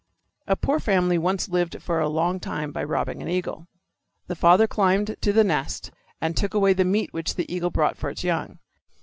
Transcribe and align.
A 0.47 0.55
poor 0.55 0.79
family 0.79 1.19
once 1.19 1.47
lived 1.47 1.79
for 1.79 1.99
a 1.99 2.09
long 2.09 2.39
time 2.39 2.71
by 2.71 2.83
robbing 2.83 3.21
an 3.21 3.27
eagle. 3.29 3.67
The 4.25 4.35
father 4.35 4.65
climbed 4.65 5.15
to 5.21 5.31
the 5.31 5.43
nest 5.43 5.91
and 6.19 6.35
took 6.35 6.55
away 6.55 6.73
the 6.73 6.83
meat 6.83 7.13
which 7.13 7.35
the 7.35 7.45
eagle 7.53 7.69
brought 7.69 7.97
for 7.97 8.09
its 8.09 8.23
young. 8.23 8.57